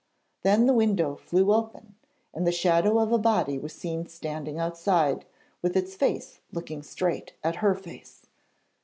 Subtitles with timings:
[0.41, 1.93] Then the window flew open
[2.33, 5.25] and the shadow of a body was seen standing outside,
[5.61, 8.25] with its face looking straight at her face.